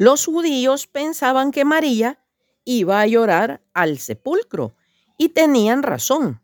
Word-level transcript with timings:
Los 0.00 0.24
judíos 0.24 0.86
pensaban 0.86 1.50
que 1.50 1.66
María 1.66 2.18
iba 2.64 3.02
a 3.02 3.06
llorar 3.06 3.60
al 3.74 3.98
sepulcro 3.98 4.74
y 5.18 5.28
tenían 5.28 5.82
razón, 5.82 6.40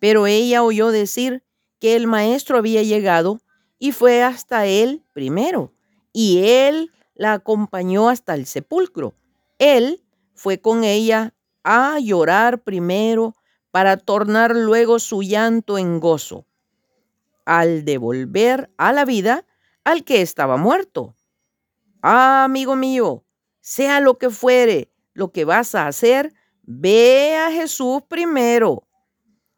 pero 0.00 0.26
ella 0.26 0.64
oyó 0.64 0.90
decir 0.90 1.44
que 1.78 1.94
el 1.94 2.08
maestro 2.08 2.58
había 2.58 2.82
llegado 2.82 3.38
y 3.78 3.92
fue 3.92 4.24
hasta 4.24 4.66
él 4.66 5.04
primero, 5.12 5.72
y 6.12 6.42
él 6.48 6.90
la 7.14 7.34
acompañó 7.34 8.08
hasta 8.08 8.34
el 8.34 8.44
sepulcro. 8.46 9.14
Él 9.60 10.02
fue 10.34 10.60
con 10.60 10.82
ella 10.82 11.32
a 11.62 11.96
llorar 12.00 12.64
primero 12.64 13.36
para 13.70 13.98
tornar 13.98 14.56
luego 14.56 14.98
su 14.98 15.22
llanto 15.22 15.78
en 15.78 16.00
gozo, 16.00 16.44
al 17.44 17.84
devolver 17.84 18.68
a 18.78 18.92
la 18.92 19.04
vida 19.04 19.44
al 19.84 20.02
que 20.02 20.22
estaba 20.22 20.56
muerto. 20.56 21.14
Ah, 22.02 22.44
amigo 22.44 22.76
mío, 22.76 23.24
sea 23.60 24.00
lo 24.00 24.18
que 24.18 24.30
fuere 24.30 24.90
lo 25.12 25.32
que 25.32 25.44
vas 25.44 25.74
a 25.74 25.86
hacer, 25.86 26.32
ve 26.62 27.36
a 27.36 27.50
Jesús 27.50 28.02
primero. 28.08 28.88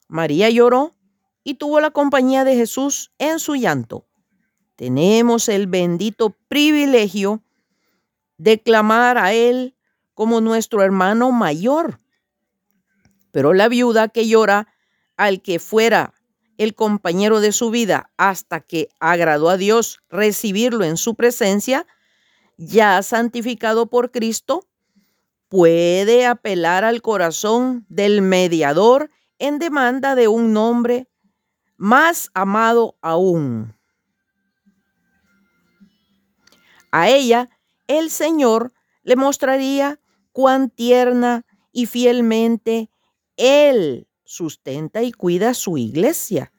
María 0.09 0.51
lloró 0.51 0.97
y 1.45 1.55
tuvo 1.55 1.81
la 1.81 1.91
compañía 1.91 2.45
de 2.45 2.57
Jesús 2.57 3.13
en 3.19 3.39
su 3.39 3.55
llanto. 3.55 4.07
Tenemos 4.77 5.49
el 5.49 5.67
bendito 5.67 6.37
privilegio 6.49 7.43
de 8.39 8.61
clamar 8.61 9.19
a 9.19 9.33
Él 9.33 9.77
como 10.15 10.41
nuestro 10.41 10.83
hermano 10.83 11.31
mayor. 11.31 12.01
Pero 13.31 13.55
la 13.55 13.69
viuda 13.69 14.09
que 14.09 14.27
llora 14.27 14.69
al 15.17 15.43
que 15.43 15.59
fuera 15.59 16.15
el 16.59 16.75
compañero 16.75 17.41
de 17.41 17.53
su 17.53 17.71
vida 17.71 18.11
hasta 18.17 18.61
que 18.61 18.89
agradó 19.01 19.49
a 19.49 19.57
Dios 19.57 20.01
recibirlo 20.09 20.85
en 20.85 20.97
su 20.97 21.15
presencia, 21.15 21.87
ya 22.57 23.03
santificado 23.03 23.87
por 23.87 24.11
Cristo, 24.11 24.67
puede 25.49 26.27
apelar 26.27 26.85
al 26.85 27.03
corazón 27.03 27.85
del 27.89 28.23
mediador 28.23 29.11
en 29.39 29.59
demanda 29.59 30.15
de 30.15 30.29
un 30.29 30.53
nombre 30.53 31.09
más 31.77 32.31
amado 32.33 32.97
aún. 33.03 33.75
A 36.91 37.09
ella 37.09 37.51
el 37.87 38.11
Señor 38.11 38.73
le 39.03 39.17
mostraría 39.17 40.01
cuán 40.33 40.71
tierna 40.71 41.45
y 41.73 41.87
fielmente 41.87 42.91
Él 43.37 44.07
sustenta 44.25 45.03
y 45.03 45.13
cuida 45.13 45.55
su 45.55 45.77
iglesia. 45.77 46.53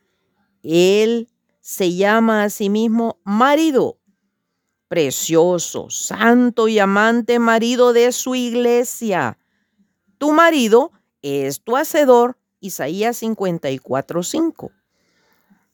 Él 0.61 1.30
se 1.61 1.95
llama 1.95 2.44
a 2.44 2.50
sí 2.50 2.69
mismo 2.69 3.19
marido, 3.23 3.97
precioso, 4.94 5.89
santo 5.89 6.67
y 6.67 6.77
amante 6.77 7.39
marido 7.39 7.94
de 7.94 8.11
su 8.11 8.36
iglesia. 8.36 9.39
Tu 10.19 10.31
marido 10.33 10.91
es 11.23 11.63
tu 11.63 11.77
hacedor, 11.77 12.38
Isaías 12.59 13.17
54:5. 13.23 14.72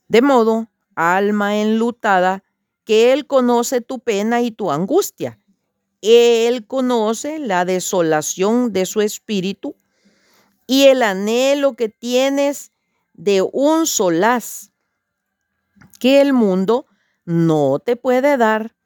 De 0.08 0.22
modo, 0.22 0.70
alma 0.96 1.58
enlutada, 1.58 2.46
que 2.86 3.12
Él 3.12 3.28
conoce 3.28 3.82
tu 3.82 4.00
pena 4.00 4.42
y 4.42 4.52
tu 4.52 4.72
angustia. 4.72 5.38
Él 6.02 6.66
conoce 6.66 7.40
la 7.40 7.66
desolación 7.66 8.72
de 8.72 8.86
su 8.86 9.02
espíritu 9.02 9.76
y 10.66 10.86
el 10.86 11.04
anhelo 11.04 11.74
que 11.74 11.90
tienes 11.90 12.72
de 13.16 13.42
un 13.42 13.86
solaz 13.86 14.72
que 16.00 16.22
el 16.22 16.32
mundo 16.32 16.86
no 17.26 17.80
te 17.80 17.98
puede 17.98 18.38
dar. 18.38 18.79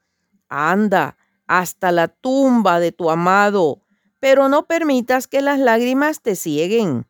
Anda 0.54 1.18
hasta 1.48 1.92
la 1.92 2.08
tumba 2.08 2.80
de 2.80 2.92
tu 2.92 3.09
amado, 3.09 3.82
pero 4.20 4.50
no 4.50 4.66
permitas 4.66 5.28
que 5.28 5.42
las 5.42 5.59
lágrimas 5.59 6.22
te 6.22 6.36
cieguen, 6.36 7.08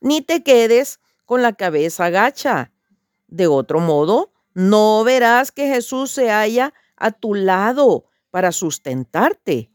ni 0.00 0.20
te 0.20 0.42
quedes 0.42 1.00
con 1.24 1.42
la 1.42 1.52
cabeza 1.52 2.10
gacha. 2.10 2.72
De 3.28 3.46
otro 3.46 3.80
modo, 3.80 4.32
no 4.54 5.02
verás 5.04 5.52
que 5.52 5.68
Jesús 5.68 6.10
se 6.10 6.30
halla 6.30 6.74
a 6.96 7.10
tu 7.12 7.34
lado 7.34 8.04
para 8.30 8.52
sustentarte. 8.52 9.70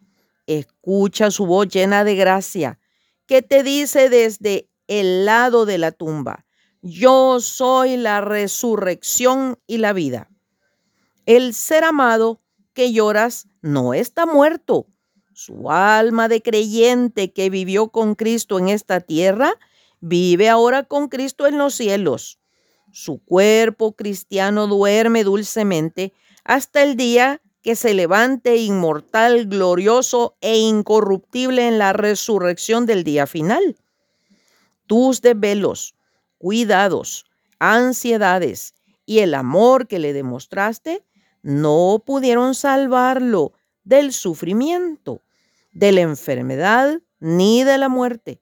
Escucha 0.45 1.31
su 1.31 1.45
voz 1.45 1.67
llena 1.67 2.03
de 2.03 2.15
gracia, 2.15 2.79
que 3.25 3.41
te 3.41 3.63
dice 3.63 4.09
desde 4.09 4.69
el 4.87 5.25
lado 5.25 5.65
de 5.65 5.77
la 5.77 5.91
tumba, 5.91 6.45
yo 6.81 7.39
soy 7.39 7.97
la 7.97 8.21
resurrección 8.21 9.59
y 9.67 9.77
la 9.77 9.93
vida. 9.93 10.29
El 11.25 11.53
ser 11.53 11.83
amado 11.83 12.41
que 12.77 12.93
lloras 12.93 13.47
no 13.63 13.95
está 13.95 14.27
muerto. 14.27 14.85
Su 15.33 15.71
alma 15.71 16.27
de 16.27 16.43
creyente 16.43 17.33
que 17.33 17.49
vivió 17.49 17.89
con 17.89 18.13
Cristo 18.13 18.59
en 18.59 18.69
esta 18.69 18.99
tierra, 18.99 19.55
vive 19.99 20.47
ahora 20.47 20.83
con 20.83 21.07
Cristo 21.07 21.47
en 21.47 21.57
los 21.57 21.73
cielos. 21.73 22.37
Su 22.91 23.17
cuerpo 23.25 23.93
cristiano 23.93 24.67
duerme 24.67 25.23
dulcemente 25.23 26.13
hasta 26.43 26.83
el 26.83 26.95
día 26.97 27.41
que 27.63 27.75
se 27.75 27.95
levante 27.95 28.57
inmortal, 28.57 29.47
glorioso 29.47 30.37
e 30.39 30.59
incorruptible 30.59 31.67
en 31.67 31.79
la 31.79 31.93
resurrección 31.93 32.85
del 32.85 33.03
día 33.03 33.25
final. 33.25 33.75
Tus 34.85 35.21
desvelos, 35.21 35.95
cuidados, 36.37 37.25
ansiedades 37.57 38.75
y 39.07 39.21
el 39.21 39.33
amor 39.33 39.87
que 39.87 39.97
le 39.97 40.13
demostraste 40.13 41.06
no 41.47 42.03
pudieron 42.05 42.55
salvarlo 42.55 43.53
del 43.85 44.11
sufrimiento, 44.11 45.21
de 45.71 45.93
la 45.93 46.01
enfermedad 46.01 46.99
ni 47.21 47.63
de 47.63 47.77
la 47.77 47.87
muerte. 47.87 48.41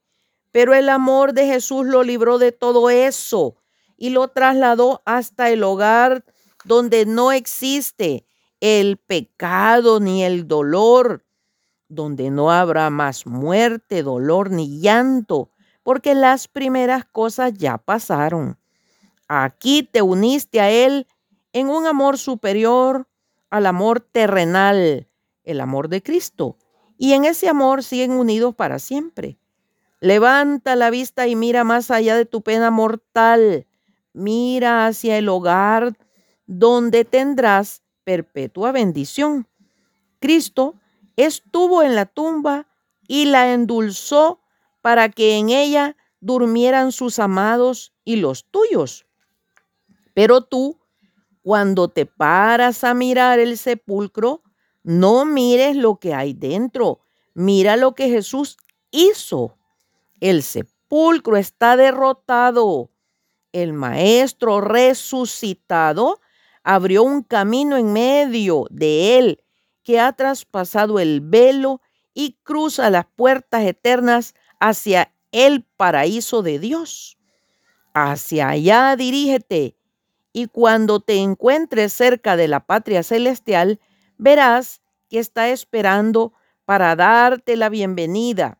Pero 0.51 0.73
el 0.73 0.89
amor 0.89 1.33
de 1.33 1.45
Jesús 1.45 1.85
lo 1.85 2.01
libró 2.01 2.39
de 2.39 2.51
todo 2.51 2.89
eso 2.89 3.57
y 3.95 4.09
lo 4.09 4.29
trasladó 4.29 5.03
hasta 5.05 5.51
el 5.51 5.61
hogar 5.61 6.25
donde 6.63 7.05
no 7.05 7.31
existe 7.31 8.25
el 8.59 8.97
pecado 8.97 9.99
ni 9.99 10.23
el 10.23 10.47
dolor, 10.47 11.23
donde 11.87 12.31
no 12.31 12.51
habrá 12.51 12.89
más 12.89 13.27
muerte, 13.27 14.01
dolor 14.01 14.49
ni 14.49 14.79
llanto, 14.79 15.51
porque 15.83 16.15
las 16.15 16.47
primeras 16.47 17.05
cosas 17.05 17.53
ya 17.53 17.77
pasaron. 17.77 18.57
Aquí 19.27 19.83
te 19.83 20.01
uniste 20.01 20.59
a 20.59 20.71
Él 20.71 21.05
en 21.55 21.69
un 21.69 21.87
amor 21.87 22.19
superior 22.19 23.07
al 23.49 23.65
amor 23.65 24.01
terrenal, 24.01 25.07
el 25.43 25.61
amor 25.61 25.89
de 25.89 26.03
Cristo, 26.03 26.57
y 26.97 27.13
en 27.13 27.25
ese 27.25 27.49
amor 27.49 27.83
siguen 27.83 28.11
unidos 28.11 28.53
para 28.53 28.77
siempre. 28.77 29.39
Levanta 30.01 30.75
la 30.75 30.91
vista 30.91 31.27
y 31.27 31.35
mira 31.35 31.63
más 31.63 31.89
allá 31.89 32.15
de 32.15 32.25
tu 32.25 32.43
pena 32.43 32.69
mortal 32.69 33.65
mira 34.15 34.87
hacia 34.87 35.17
el 35.17 35.29
hogar 35.29 35.97
donde 36.47 37.05
tendrás 37.05 37.83
perpetua 38.03 38.71
bendición. 38.71 39.47
Cristo 40.19 40.75
estuvo 41.17 41.83
en 41.83 41.95
la 41.95 42.05
tumba 42.05 42.67
y 43.07 43.25
la 43.25 43.53
endulzó 43.53 44.39
para 44.81 45.09
que 45.09 45.37
en 45.37 45.49
ella 45.49 45.97
durmieran 46.21 46.91
sus 46.91 47.19
amados 47.19 47.93
y 48.03 48.15
los 48.15 48.45
tuyos. 48.45 49.05
Pero 50.13 50.41
tú, 50.41 50.79
cuando 51.45 51.89
te 51.89 52.07
paras 52.07 52.83
a 52.83 52.95
mirar 52.95 53.37
el 53.37 53.55
sepulcro, 53.55 54.41
no 54.81 55.25
mires 55.25 55.75
lo 55.75 55.97
que 55.97 56.15
hay 56.15 56.33
dentro, 56.33 57.01
mira 57.35 57.77
lo 57.77 57.93
que 57.93 58.09
Jesús 58.09 58.57
hizo. 58.89 59.55
El 60.19 60.41
sepulcro 60.41 61.37
está 61.37 61.77
derrotado 61.77 62.89
el 63.55 63.73
Maestro 63.73 64.59
resucitado 64.59 66.19
abrió 66.63 67.03
un 67.03 67.21
camino 67.21 67.77
en 67.77 67.93
medio 67.93 68.65
de 68.69 69.17
él 69.17 69.43
que 69.83 69.99
ha 69.99 70.11
traspasado 70.13 70.99
el 70.99 71.21
velo 71.21 71.79
y 72.13 72.37
cruza 72.43 72.89
las 72.89 73.05
puertas 73.15 73.63
eternas 73.63 74.33
hacia 74.59 75.13
el 75.31 75.63
paraíso 75.63 76.41
de 76.41 76.57
Dios. 76.57 77.17
Hacia 77.93 78.49
allá 78.49 78.95
dirígete 78.97 79.74
y 80.35 80.47
cuando 80.47 80.99
te 80.99 81.15
encuentres 81.15 81.93
cerca 81.93 82.35
de 82.35 82.49
la 82.49 82.59
patria 82.59 83.03
celestial, 83.03 83.79
verás 84.17 84.81
que 85.09 85.17
está 85.19 85.47
esperando 85.47 86.33
para 86.65 86.97
darte 86.97 87.55
la 87.55 87.69
bienvenida. 87.69 88.57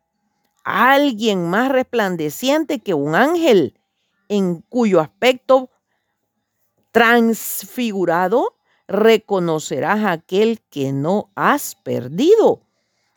Alguien 0.64 1.50
más 1.50 1.70
resplandeciente 1.70 2.80
que 2.80 2.94
un 2.94 3.14
ángel 3.14 3.78
en 4.30 4.62
cuyo 4.62 5.02
aspecto 5.02 5.70
transfigurado 6.94 8.56
reconocerás 8.88 10.00
a 10.06 10.14
aquel 10.14 10.62
que 10.70 10.94
no 10.94 11.30
has 11.36 11.76
perdido, 11.76 12.62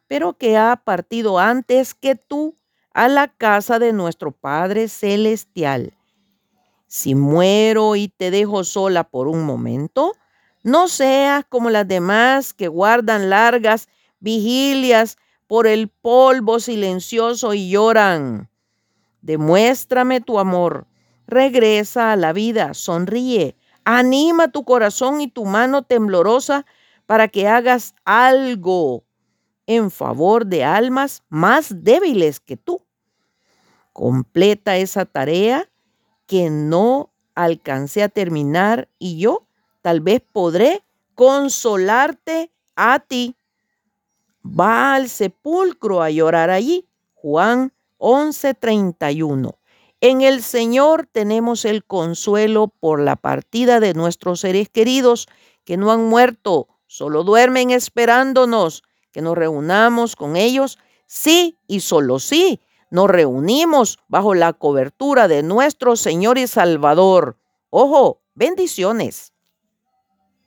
pero 0.09 0.37
que 0.37 0.57
ha 0.57 0.75
partido 0.85 1.39
antes 1.39 1.95
que 1.95 2.17
tú 2.17 2.57
a 2.93 3.07
la 3.07 3.29
casa 3.29 3.79
de 3.79 3.93
nuestro 3.93 4.33
Padre 4.33 4.89
Celestial. 4.89 5.98
Si 6.89 7.15
muero 7.15 7.97
y 7.97 8.09
te 8.09 8.31
dejo 8.31 8.65
sola 8.65 9.05
por 9.05 9.29
un 9.29 9.45
momento, 9.45 10.15
no 10.63 10.89
seas 10.89 11.45
como 11.47 11.69
las 11.69 11.87
demás 11.87 12.55
que 12.55 12.67
guardan 12.67 13.29
largas 13.29 13.89
vigilias 14.21 15.19
por 15.47 15.67
el 15.67 15.89
polvo 15.89 16.61
silencioso 16.61 17.53
y 17.53 17.69
lloran. 17.69 18.49
Demuéstrame 19.21 20.23
tu 20.23 20.39
amor. 20.39 20.87
Regresa 21.27 22.13
a 22.13 22.17
la 22.17 22.33
vida, 22.33 22.73
sonríe, 22.73 23.55
anima 23.85 24.49
tu 24.49 24.65
corazón 24.65 25.21
y 25.21 25.29
tu 25.29 25.45
mano 25.45 25.83
temblorosa 25.83 26.65
para 27.05 27.29
que 27.29 27.49
hagas 27.49 27.95
algo 28.07 29.05
en 29.67 29.91
favor 29.91 30.47
de 30.47 30.65
almas 30.65 31.23
más 31.29 31.85
débiles 31.85 32.41
que 32.41 32.57
tú. 32.57 32.83
Completa 33.93 34.79
esa 34.79 35.05
tarea 35.05 35.68
que 36.29 36.51
no 36.51 37.11
alcancé 37.35 38.05
a 38.05 38.09
terminar 38.09 38.89
y 38.99 39.19
yo 39.19 39.47
tal 39.83 40.01
vez 40.01 40.23
podré 40.31 40.85
consolarte 41.15 42.53
a 42.77 43.01
ti. 43.01 43.35
Va 44.45 44.95
al 44.95 45.09
sepulcro 45.09 46.03
a 46.03 46.11
llorar 46.11 46.51
allí. 46.51 46.87
Juan 47.15 47.73
11:31. 47.97 49.59
En 50.01 50.21
el 50.21 50.43
Señor 50.43 51.09
tenemos 51.11 51.65
el 51.65 51.83
consuelo 51.85 52.69
por 52.69 53.01
la 53.01 53.17
partida 53.17 53.81
de 53.81 53.95
nuestros 53.95 54.41
seres 54.41 54.69
queridos 54.69 55.27
que 55.65 55.77
no 55.77 55.91
han 55.91 56.05
muerto, 56.05 56.69
solo 56.87 57.25
duermen 57.25 57.71
esperándonos 57.71 58.85
que 59.11 59.23
nos 59.23 59.37
reunamos 59.37 60.15
con 60.15 60.37
ellos. 60.37 60.79
Sí 61.07 61.57
y 61.67 61.81
solo 61.81 62.21
sí, 62.21 62.61
nos 62.91 63.09
reunimos 63.09 63.99
bajo 64.09 64.35
la 64.35 64.53
cobertura 64.53 65.29
de 65.29 65.43
nuestro 65.43 65.97
Señor 65.97 66.39
y 66.39 66.47
Salvador. 66.47 67.39
Ojo, 67.71 68.23
bendiciones. 68.35 69.33